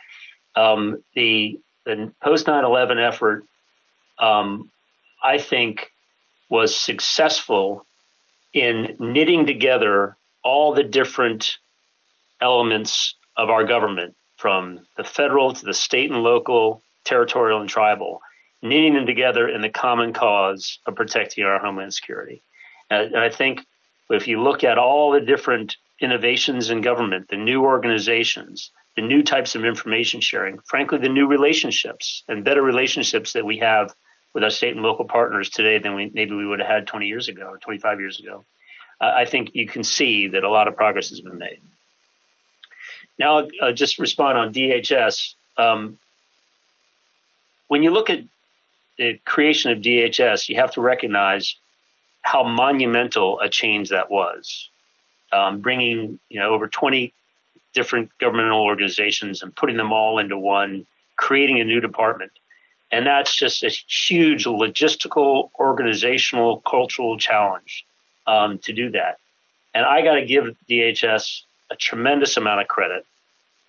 um, 0.55 1.03
the 1.15 1.59
the 1.85 2.11
post 2.23 2.47
9/11 2.47 3.05
effort, 3.05 3.43
um, 4.17 4.71
I 5.23 5.37
think, 5.37 5.91
was 6.49 6.75
successful 6.75 7.85
in 8.53 8.95
knitting 8.99 9.45
together 9.45 10.17
all 10.43 10.73
the 10.73 10.83
different 10.83 11.57
elements 12.41 13.15
of 13.37 13.49
our 13.49 13.63
government, 13.63 14.15
from 14.37 14.79
the 14.97 15.03
federal 15.03 15.53
to 15.53 15.65
the 15.65 15.73
state 15.73 16.09
and 16.09 16.23
local, 16.23 16.81
territorial 17.05 17.59
and 17.59 17.69
tribal, 17.69 18.21
knitting 18.61 18.93
them 18.93 19.05
together 19.05 19.47
in 19.47 19.61
the 19.61 19.69
common 19.69 20.13
cause 20.13 20.79
of 20.85 20.95
protecting 20.95 21.43
our 21.43 21.59
homeland 21.59 21.93
security. 21.93 22.41
And 22.89 23.17
I 23.17 23.29
think 23.29 23.65
if 24.09 24.27
you 24.27 24.41
look 24.41 24.63
at 24.63 24.77
all 24.77 25.11
the 25.11 25.21
different 25.21 25.77
innovations 26.01 26.69
in 26.69 26.81
government, 26.81 27.27
the 27.29 27.37
new 27.37 27.63
organizations, 27.63 28.71
the 28.95 29.01
new 29.01 29.21
types 29.21 29.55
of 29.55 29.65
information 29.65 30.21
sharing, 30.21 30.59
frankly, 30.65 30.97
the 30.97 31.09
new 31.09 31.27
relationships 31.27 32.23
and 32.27 32.43
better 32.43 32.61
relationships 32.61 33.33
that 33.33 33.45
we 33.45 33.57
have 33.57 33.93
with 34.33 34.43
our 34.43 34.49
state 34.49 34.73
and 34.73 34.83
local 34.83 35.05
partners 35.05 35.49
today 35.49 35.79
than 35.79 35.95
we 35.95 36.11
maybe 36.13 36.35
we 36.35 36.45
would 36.45 36.59
have 36.59 36.67
had 36.67 36.87
20 36.87 37.07
years 37.07 37.27
ago 37.27 37.47
or 37.47 37.57
25 37.57 37.99
years 37.99 38.19
ago. 38.19 38.45
Uh, 39.01 39.11
I 39.15 39.25
think 39.25 39.51
you 39.53 39.67
can 39.67 39.83
see 39.83 40.27
that 40.29 40.43
a 40.43 40.49
lot 40.49 40.67
of 40.67 40.75
progress 40.75 41.09
has 41.09 41.21
been 41.21 41.37
made. 41.37 41.61
Now, 43.17 43.47
I'll 43.61 43.73
just 43.73 43.99
respond 43.99 44.37
on 44.37 44.53
DHS. 44.53 45.33
Um, 45.57 45.97
when 47.67 47.83
you 47.83 47.91
look 47.91 48.09
at 48.09 48.23
the 48.97 49.19
creation 49.25 49.71
of 49.71 49.79
DHS, 49.79 50.49
you 50.49 50.55
have 50.55 50.71
to 50.71 50.81
recognize 50.81 51.55
how 52.21 52.43
monumental 52.43 53.39
a 53.39 53.49
change 53.49 53.89
that 53.89 54.09
was. 54.09 54.69
Um, 55.31 55.61
bringing 55.61 56.19
you 56.29 56.39
know 56.39 56.49
over 56.49 56.67
20 56.67 57.13
different 57.73 58.09
governmental 58.19 58.61
organizations 58.61 59.43
and 59.43 59.55
putting 59.55 59.77
them 59.77 59.93
all 59.93 60.17
into 60.17 60.37
one, 60.37 60.87
creating 61.17 61.59
a 61.59 61.63
new 61.63 61.79
department. 61.79 62.31
And 62.91 63.05
that's 63.05 63.35
just 63.35 63.63
a 63.63 63.69
huge 63.69 64.45
logistical, 64.45 65.49
organizational, 65.59 66.61
cultural 66.61 67.17
challenge 67.17 67.85
um, 68.25 68.57
to 68.59 68.73
do 68.73 68.89
that. 68.91 69.17
And 69.73 69.85
I 69.85 70.01
got 70.01 70.15
to 70.15 70.25
give 70.25 70.55
DHS 70.69 71.41
a 71.69 71.75
tremendous 71.75 72.37
amount 72.37 72.61
of 72.61 72.67
credit 72.67 73.05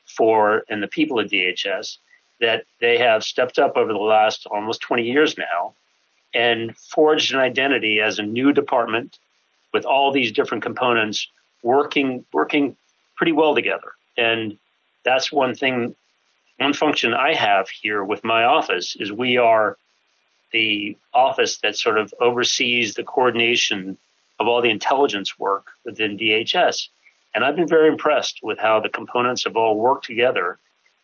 for, 0.07 0.65
and 0.69 0.83
the 0.83 0.89
people 0.89 1.21
at 1.21 1.29
DHS, 1.29 1.99
that 2.41 2.65
they 2.81 2.99
have 2.99 3.23
stepped 3.23 3.59
up 3.59 3.77
over 3.77 3.93
the 3.93 3.99
last 3.99 4.47
almost 4.47 4.81
20 4.81 5.03
years 5.03 5.37
now 5.37 5.75
and 6.33 6.77
forged 6.77 7.35
an 7.35 7.41
identity 7.41 8.01
as 8.01 8.19
a 8.19 8.23
new 8.23 8.53
department 8.53 9.19
with 9.73 9.85
all 9.85 10.13
these 10.13 10.33
different 10.33 10.63
components 10.63 11.29
working 11.63 12.25
working 12.33 12.77
pretty 13.17 13.33
well 13.33 13.55
together. 13.55 13.93
And 14.17 14.59
that's 15.05 15.31
one 15.31 15.55
thing 15.55 15.95
one 16.61 16.75
function 16.75 17.15
I 17.15 17.35
have 17.35 17.71
here 17.71 18.05
with 18.05 18.23
my 18.23 18.45
office 18.45 18.95
is 19.01 19.11
we 19.11 19.39
are 19.39 19.79
the 20.53 20.97
office 21.15 21.57
that 21.59 21.77
sort 21.77 21.97
of 21.97 22.13
oversees 22.21 22.95
the 22.95 23.03
coordination 23.03 23.97
of 24.39 24.47
all 24.47 24.61
the 24.61 24.69
intelligence 24.69 25.39
work 25.39 25.69
within 25.87 26.19
DHS. 26.19 26.89
And 27.35 27.45
I've 27.45 27.57
been 27.57 27.67
very 27.67 27.89
impressed 27.89 28.41
with 28.43 28.59
how 28.59 28.79
the 28.79 28.91
components 28.91 29.45
have 29.45 29.57
all 29.57 29.79
worked 29.79 30.05
together 30.05 30.59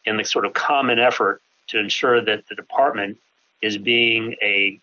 in 0.04 0.18
the 0.18 0.24
sort 0.24 0.44
of 0.44 0.52
common 0.52 0.98
effort 0.98 1.40
to 1.68 1.78
ensure 1.78 2.20
that 2.20 2.46
the 2.48 2.54
department 2.54 3.16
is 3.62 3.78
being 3.78 4.36
a 4.42 4.78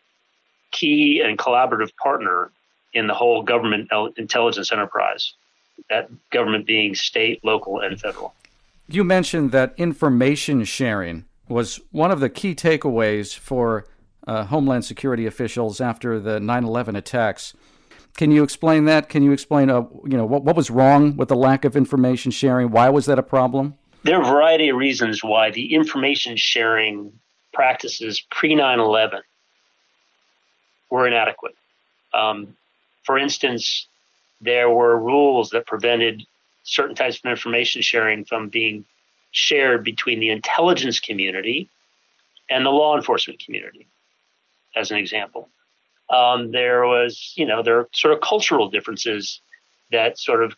key 0.71 1.21
and 1.21 1.37
collaborative 1.37 1.95
partner 1.97 2.49
in 2.93 3.05
the 3.05 3.13
whole 3.13 3.43
government 3.43 3.91
intelligence 4.17 4.71
enterprise, 4.71 5.33
that 5.91 6.09
government 6.31 6.65
being 6.65 6.95
state, 6.95 7.43
local, 7.43 7.79
and 7.79 8.01
federal. 8.01 8.33
You 8.87 9.03
mentioned 9.03 9.51
that 9.51 9.73
information 9.77 10.63
sharing 10.65 11.25
was 11.47 11.79
one 11.91 12.11
of 12.11 12.19
the 12.19 12.29
key 12.29 12.53
takeaways 12.55 13.37
for 13.37 13.85
uh, 14.27 14.45
Homeland 14.45 14.85
Security 14.85 15.25
officials 15.25 15.81
after 15.81 16.19
the 16.19 16.39
9 16.39 16.63
11 16.63 16.95
attacks. 16.95 17.53
Can 18.15 18.31
you 18.31 18.43
explain 18.43 18.85
that? 18.85 19.09
Can 19.09 19.23
you 19.23 19.31
explain, 19.31 19.69
uh, 19.69 19.83
you 20.05 20.17
know, 20.17 20.25
what, 20.25 20.43
what 20.43 20.55
was 20.55 20.69
wrong 20.69 21.17
with 21.17 21.29
the 21.29 21.35
lack 21.35 21.65
of 21.65 21.75
information 21.75 22.31
sharing? 22.31 22.71
Why 22.71 22.89
was 22.89 23.05
that 23.07 23.17
a 23.17 23.23
problem? 23.23 23.75
There 24.03 24.17
are 24.17 24.21
a 24.21 24.25
variety 24.25 24.69
of 24.69 24.77
reasons 24.77 25.23
why 25.23 25.51
the 25.51 25.73
information 25.73 26.35
sharing 26.35 27.11
practices 27.53 28.23
pre 28.29 28.53
9 28.53 28.79
11 28.79 29.21
were 30.89 31.07
inadequate. 31.07 31.55
Um, 32.13 32.55
for 33.03 33.17
instance, 33.17 33.87
there 34.41 34.69
were 34.69 34.97
rules 34.99 35.49
that 35.51 35.65
prevented 35.65 36.23
certain 36.63 36.95
types 36.95 37.19
of 37.19 37.29
information 37.29 37.81
sharing 37.81 38.25
from 38.25 38.49
being 38.49 38.85
shared 39.31 39.83
between 39.83 40.19
the 40.19 40.29
intelligence 40.29 40.99
community 40.99 41.69
and 42.49 42.65
the 42.65 42.69
law 42.69 42.95
enforcement 42.95 43.39
community, 43.39 43.87
as 44.75 44.91
an 44.91 44.97
example. 44.97 45.49
Um, 46.09 46.51
there 46.51 46.85
was, 46.85 47.33
you 47.35 47.45
know, 47.45 47.63
there 47.63 47.79
are 47.79 47.89
sort 47.93 48.13
of 48.13 48.21
cultural 48.21 48.69
differences 48.69 49.41
that 49.91 50.19
sort 50.19 50.43
of 50.43 50.55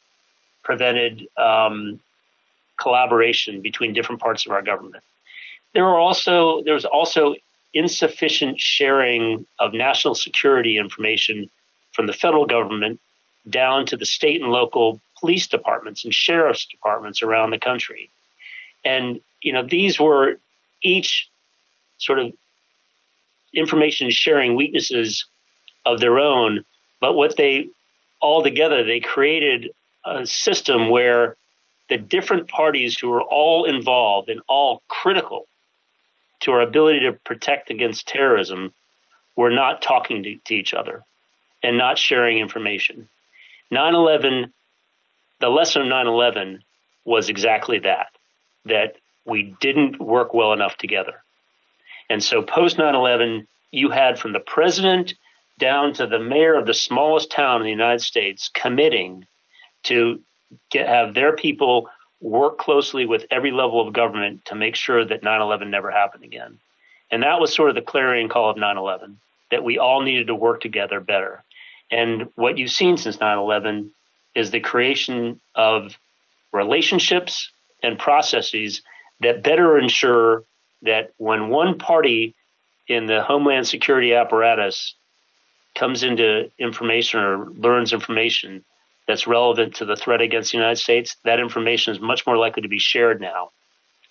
prevented 0.63 1.27
um, 1.37 1.99
collaboration 2.77 3.61
between 3.61 3.93
different 3.93 4.21
parts 4.21 4.45
of 4.45 4.51
our 4.51 4.61
government. 4.61 5.03
There 5.73 5.83
were 5.83 5.97
also 5.97 6.63
there 6.63 6.73
was 6.73 6.85
also 6.85 7.35
insufficient 7.73 8.59
sharing 8.59 9.45
of 9.59 9.73
national 9.73 10.15
security 10.15 10.77
information 10.77 11.49
from 11.91 12.07
the 12.07 12.13
federal 12.13 12.45
government 12.45 12.99
down 13.49 13.85
to 13.85 13.97
the 13.97 14.05
state 14.05 14.41
and 14.41 14.51
local 14.51 14.99
police 15.19 15.47
departments 15.47 16.03
and 16.03 16.13
sheriff's 16.13 16.65
departments 16.65 17.21
around 17.21 17.51
the 17.51 17.59
country. 17.59 18.09
And 18.83 19.19
you 19.41 19.53
know 19.53 19.63
these 19.63 19.99
were 19.99 20.39
each 20.81 21.29
sort 21.97 22.19
of 22.19 22.33
information 23.53 24.09
sharing 24.11 24.55
weaknesses 24.55 25.25
of 25.85 25.99
their 25.99 26.19
own, 26.19 26.65
but 26.99 27.13
what 27.13 27.37
they 27.37 27.69
all 28.21 28.43
together 28.43 28.83
they 28.83 28.99
created 28.99 29.71
a 30.05 30.25
system 30.25 30.89
where 30.89 31.35
the 31.89 31.97
different 31.97 32.47
parties 32.47 32.97
who 32.97 33.09
were 33.09 33.21
all 33.21 33.65
involved 33.65 34.29
and 34.29 34.41
all 34.47 34.81
critical 34.87 35.47
to 36.41 36.51
our 36.51 36.61
ability 36.61 37.01
to 37.01 37.13
protect 37.13 37.69
against 37.69 38.07
terrorism 38.07 38.73
were 39.35 39.51
not 39.51 39.81
talking 39.81 40.23
to, 40.23 40.35
to 40.45 40.55
each 40.55 40.73
other 40.73 41.03
and 41.63 41.77
not 41.77 41.97
sharing 41.97 42.37
information. 42.37 43.09
9 43.71 43.95
11, 43.95 44.53
the 45.39 45.49
lesson 45.49 45.81
of 45.81 45.87
9 45.87 46.07
11 46.07 46.63
was 47.03 47.29
exactly 47.29 47.79
that, 47.79 48.07
that 48.65 48.95
we 49.25 49.55
didn't 49.59 49.99
work 49.99 50.33
well 50.33 50.53
enough 50.53 50.77
together. 50.77 51.23
And 52.09 52.23
so 52.23 52.41
post 52.41 52.77
9 52.77 52.95
11, 52.95 53.47
you 53.71 53.89
had 53.89 54.19
from 54.19 54.33
the 54.33 54.39
president 54.39 55.13
down 55.59 55.93
to 55.93 56.07
the 56.07 56.19
mayor 56.19 56.55
of 56.55 56.65
the 56.65 56.73
smallest 56.73 57.31
town 57.31 57.61
in 57.61 57.65
the 57.65 57.71
United 57.71 58.01
States 58.01 58.49
committing 58.53 59.25
to 59.83 60.21
get, 60.69 60.87
have 60.87 61.13
their 61.13 61.35
people 61.35 61.89
work 62.21 62.57
closely 62.57 63.05
with 63.05 63.25
every 63.31 63.51
level 63.51 63.85
of 63.85 63.93
government 63.93 64.45
to 64.45 64.55
make 64.55 64.75
sure 64.75 65.05
that 65.05 65.21
9/11 65.21 65.69
never 65.69 65.91
happened 65.91 66.23
again. 66.23 66.59
And 67.11 67.23
that 67.23 67.39
was 67.39 67.53
sort 67.53 67.69
of 67.69 67.75
the 67.75 67.81
clarion 67.81 68.29
call 68.29 68.49
of 68.49 68.57
9/11 68.57 69.17
that 69.51 69.63
we 69.63 69.77
all 69.77 70.01
needed 70.01 70.27
to 70.27 70.35
work 70.35 70.61
together 70.61 70.99
better. 70.99 71.43
And 71.91 72.29
what 72.35 72.57
you've 72.57 72.71
seen 72.71 72.97
since 72.97 73.17
9/11 73.17 73.91
is 74.35 74.51
the 74.51 74.59
creation 74.59 75.39
of 75.55 75.97
relationships 76.51 77.51
and 77.81 77.97
processes 77.97 78.81
that 79.21 79.43
better 79.43 79.77
ensure 79.79 80.43
that 80.81 81.11
when 81.17 81.49
one 81.49 81.77
party 81.77 82.35
in 82.87 83.05
the 83.05 83.23
homeland 83.23 83.67
security 83.67 84.13
apparatus 84.13 84.95
comes 85.75 86.03
into 86.03 86.49
information 86.59 87.19
or 87.19 87.49
learns 87.51 87.93
information 87.93 88.63
that's 89.07 89.27
relevant 89.27 89.75
to 89.75 89.85
the 89.85 89.95
threat 89.95 90.21
against 90.21 90.51
the 90.51 90.57
United 90.57 90.77
States, 90.77 91.15
that 91.25 91.39
information 91.39 91.93
is 91.93 92.01
much 92.01 92.25
more 92.25 92.37
likely 92.37 92.61
to 92.61 92.67
be 92.67 92.79
shared 92.79 93.21
now 93.21 93.51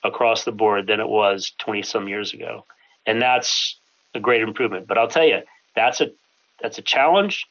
across 0.04 0.45
the 0.45 0.52
board 0.52 0.87
than 0.87 1.00
it 1.00 1.09
was 1.09 1.52
20 1.59 1.83
some 1.83 2.09
years 2.09 2.33
ago. 2.33 2.64
And 3.07 3.21
that's 3.21 3.78
a 4.14 4.21
great 4.21 4.43
improvement. 4.43 4.87
But 4.87 4.99
I'll 4.99 5.09
tell 5.09 5.26
you, 5.26 5.40
that's 5.75 6.00
a 6.00 6.11
that's 6.61 6.78
a 6.78 6.83
challenge. 6.83 7.47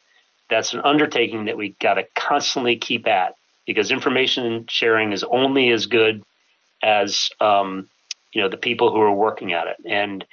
That's 0.54 0.74
an 0.74 0.82
undertaking 0.84 1.46
that 1.46 1.58
we 1.58 1.76
got 1.82 1.96
to 1.96 2.06
constantly 2.16 2.78
keep 2.78 3.08
at 3.08 3.34
because 3.66 3.90
information 3.90 4.66
sharing 4.70 5.12
is 5.12 5.24
only 5.24 5.72
as 5.72 5.88
good 5.88 6.24
as 6.84 7.30
um, 7.42 7.90
you 8.34 8.42
know 8.42 8.50
the 8.50 8.58
people 8.58 8.92
who 8.92 9.02
are 9.02 9.12
working 9.12 9.54
at 9.54 9.66
it. 9.66 9.78
And 9.84 10.24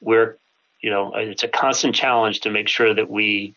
we're 0.00 0.36
you 0.80 0.90
know 0.90 1.12
it's 1.14 1.44
a 1.44 1.48
constant 1.48 1.94
challenge 1.94 2.40
to 2.40 2.50
make 2.50 2.66
sure 2.66 2.92
that 2.92 3.08
we 3.08 3.54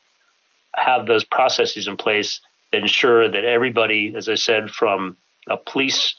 have 0.75 1.07
those 1.07 1.23
processes 1.23 1.87
in 1.87 1.97
place 1.97 2.39
that 2.71 2.81
ensure 2.81 3.27
that 3.27 3.43
everybody, 3.43 4.13
as 4.15 4.29
I 4.29 4.35
said, 4.35 4.69
from 4.69 5.17
a 5.49 5.57
police 5.57 6.13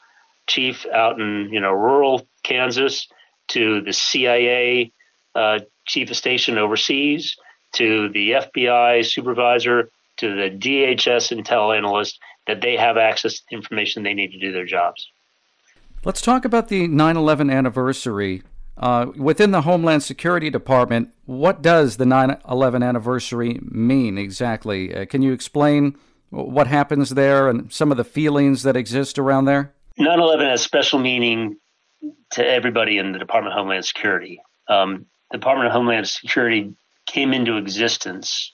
chief 0.49 0.85
out 0.87 1.21
in 1.21 1.51
you 1.53 1.61
know 1.61 1.71
rural 1.71 2.27
Kansas 2.43 3.07
to 3.49 3.83
the 3.83 3.93
CIA 3.93 4.91
uh, 5.37 5.61
chief 5.87 6.11
of 6.11 6.17
station 6.17 6.59
overseas 6.59 7.37
to 7.75 8.09
the 8.11 8.31
FBI 8.31 9.05
supervisor 9.05 9.91
to 10.19 10.35
the 10.35 10.51
DHS 10.51 11.37
intel 11.37 11.77
analyst 11.77 12.19
that 12.47 12.61
they 12.61 12.77
have 12.77 12.97
access 12.97 13.35
to 13.35 13.43
the 13.51 13.57
information 13.57 14.03
they 14.03 14.15
need 14.15 14.33
to 14.33 14.39
do 14.39 14.53
their 14.53 14.67
jobs. 14.67 15.09
Let's 16.05 16.21
talk 16.21 16.45
about 16.45 16.69
the 16.69 16.89
9 16.89 17.17
11 17.17 17.51
anniversary. 17.51 18.43
Uh, 18.77 19.07
within 19.17 19.51
the 19.51 19.63
Homeland 19.63 20.03
Security 20.03 20.51
Department, 20.51 21.11
what 21.27 21.63
does 21.63 21.99
the 21.99 22.07
9 22.07 22.39
11 22.49 22.83
anniversary 22.83 23.61
mean 23.63 24.19
exactly? 24.19 24.95
Uh, 24.95 25.05
can 25.05 25.23
you 25.23 25.33
explain 25.33 25.97
what 26.31 26.67
happens 26.67 27.11
there 27.11 27.49
and 27.49 27.73
some 27.73 27.91
of 27.91 27.97
the 27.97 28.05
feelings 28.05 28.63
that 28.63 28.77
exist 28.77 29.19
around 29.19 29.45
there? 29.45 29.75
9 29.99 30.19
11 30.19 30.47
has 30.47 30.63
special 30.63 30.99
meaning 30.99 31.57
to 32.33 32.47
everybody 32.47 32.99
in 32.99 33.13
the 33.13 33.19
Department 33.19 33.53
of 33.53 33.59
Homeland 33.59 33.85
Security. 33.85 34.41
Um, 34.69 35.07
the 35.31 35.39
Department 35.39 35.69
of 35.69 35.73
Homeland 35.73 36.09
Security 36.09 36.75
came 37.07 37.33
into 37.33 37.57
existence 37.57 38.53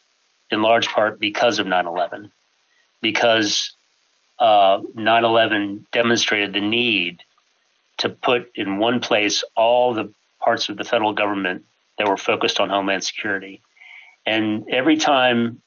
in 0.50 0.62
large 0.62 0.88
part 0.88 1.20
because 1.20 1.58
of 1.58 1.66
9 1.66 1.86
11, 1.86 2.32
because 3.02 3.74
uh, 4.38 4.80
9 4.94 5.24
11 5.24 5.86
demonstrated 5.92 6.52
the 6.52 6.60
need 6.60 7.22
to 7.98 8.08
put 8.08 8.50
in 8.54 8.78
one 8.78 9.00
place 9.00 9.44
all 9.56 9.92
the 9.92 10.12
parts 10.40 10.68
of 10.68 10.76
the 10.76 10.84
federal 10.84 11.12
government 11.12 11.64
that 11.98 12.08
were 12.08 12.16
focused 12.16 12.60
on 12.60 12.70
Homeland 12.70 13.04
Security. 13.04 13.60
And 14.24 14.68
every 14.70 14.96
time 14.96 15.62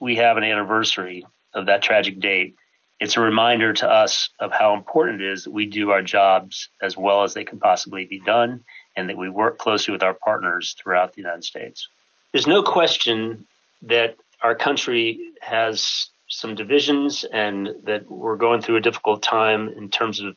we 0.00 0.16
have 0.16 0.36
an 0.36 0.44
anniversary 0.44 1.24
of 1.54 1.66
that 1.66 1.82
tragic 1.82 2.18
date, 2.20 2.56
it's 2.98 3.16
a 3.16 3.20
reminder 3.20 3.72
to 3.72 3.88
us 3.88 4.30
of 4.40 4.52
how 4.52 4.74
important 4.74 5.22
it 5.22 5.32
is 5.32 5.44
that 5.44 5.52
we 5.52 5.66
do 5.66 5.90
our 5.90 6.02
jobs 6.02 6.68
as 6.82 6.96
well 6.96 7.22
as 7.22 7.32
they 7.32 7.44
can 7.44 7.58
possibly 7.58 8.04
be 8.04 8.20
done 8.20 8.62
and 8.96 9.08
that 9.08 9.16
we 9.16 9.28
work 9.28 9.58
closely 9.58 9.92
with 9.92 10.02
our 10.02 10.14
partners 10.14 10.74
throughout 10.78 11.12
the 11.12 11.20
United 11.20 11.44
States. 11.44 11.88
There's 12.32 12.46
no 12.46 12.62
question 12.62 13.46
that 13.82 14.16
our 14.42 14.54
country 14.54 15.32
has 15.40 16.08
some 16.28 16.54
divisions 16.54 17.24
and 17.24 17.70
that 17.84 18.10
we're 18.10 18.36
going 18.36 18.62
through 18.62 18.76
a 18.76 18.80
difficult 18.80 19.22
time 19.22 19.68
in 19.68 19.88
terms 19.88 20.20
of 20.20 20.36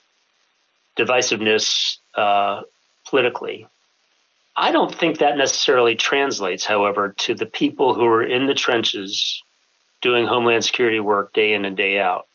divisiveness 0.98 1.98
uh, 2.16 2.62
politically. 3.08 3.68
I 4.56 4.72
don't 4.72 4.94
think 4.94 5.18
that 5.18 5.38
necessarily 5.38 5.96
translates, 5.96 6.66
however, 6.66 7.16
to 7.20 7.34
the 7.34 7.46
people 7.46 7.94
who 7.94 8.06
are 8.06 8.24
in 8.24 8.46
the 8.46 8.54
trenches 8.54 9.42
doing 10.02 10.28
Homeland 10.28 10.64
Security 10.64 11.00
work 11.00 11.34
day 11.34 11.54
in 11.54 11.66
and 11.66 11.76
day 11.76 12.00
out. 12.00 12.28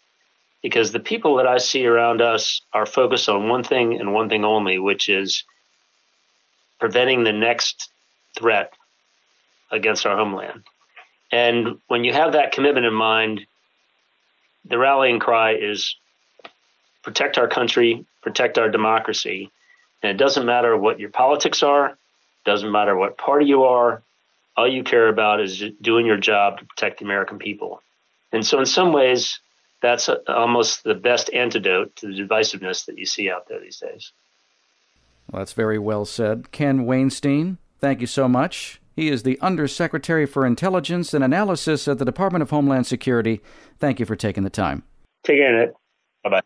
Because 0.62 0.90
the 0.90 1.00
people 1.00 1.36
that 1.36 1.46
I 1.46 1.58
see 1.58 1.86
around 1.86 2.20
us 2.20 2.60
are 2.72 2.86
focused 2.86 3.28
on 3.28 3.48
one 3.48 3.62
thing 3.62 4.00
and 4.00 4.12
one 4.12 4.28
thing 4.28 4.44
only, 4.44 4.78
which 4.78 5.08
is 5.08 5.44
preventing 6.78 7.24
the 7.24 7.32
next 7.32 7.90
threat 8.36 8.72
against 9.70 10.06
our 10.06 10.16
homeland. 10.16 10.64
And 11.30 11.78
when 11.88 12.04
you 12.04 12.12
have 12.12 12.32
that 12.32 12.52
commitment 12.52 12.86
in 12.86 12.94
mind, 12.94 13.46
the 14.64 14.78
rallying 14.78 15.18
cry 15.18 15.54
is 15.54 15.96
protect 17.02 17.38
our 17.38 17.48
country, 17.48 18.06
protect 18.22 18.58
our 18.58 18.68
democracy. 18.68 19.50
And 20.02 20.10
it 20.10 20.16
doesn't 20.16 20.46
matter 20.46 20.76
what 20.76 21.00
your 21.00 21.10
politics 21.10 21.62
are, 21.62 21.98
doesn't 22.44 22.70
matter 22.70 22.96
what 22.96 23.18
party 23.18 23.46
you 23.46 23.64
are, 23.64 24.02
all 24.56 24.68
you 24.68 24.82
care 24.82 25.08
about 25.08 25.40
is 25.40 25.62
doing 25.80 26.04
your 26.04 26.16
job 26.16 26.58
to 26.58 26.64
protect 26.64 26.98
the 26.98 27.04
American 27.04 27.38
people. 27.38 27.80
And 28.32 28.44
so, 28.44 28.58
in 28.58 28.66
some 28.66 28.92
ways, 28.92 29.38
that's 29.80 30.08
almost 30.26 30.82
the 30.82 30.94
best 30.94 31.30
antidote 31.32 31.94
to 31.96 32.08
the 32.08 32.12
divisiveness 32.12 32.86
that 32.86 32.98
you 32.98 33.06
see 33.06 33.30
out 33.30 33.48
there 33.48 33.60
these 33.60 33.78
days. 33.78 34.12
Well, 35.30 35.40
that's 35.40 35.52
very 35.52 35.78
well 35.78 36.04
said. 36.04 36.52
Ken 36.52 36.86
Wainstein, 36.86 37.58
thank 37.78 38.00
you 38.00 38.06
so 38.06 38.28
much. 38.28 38.80
He 38.96 39.08
is 39.08 39.22
the 39.22 39.38
Undersecretary 39.40 40.26
for 40.26 40.44
Intelligence 40.44 41.14
and 41.14 41.22
Analysis 41.22 41.86
at 41.86 41.98
the 41.98 42.04
Department 42.04 42.42
of 42.42 42.50
Homeland 42.50 42.86
Security. 42.86 43.40
Thank 43.78 44.00
you 44.00 44.06
for 44.06 44.16
taking 44.16 44.42
the 44.42 44.50
time. 44.50 44.82
Take 45.22 45.38
care, 45.38 45.56
Nick. 45.56 45.74
Bye 46.24 46.30
bye. 46.30 46.42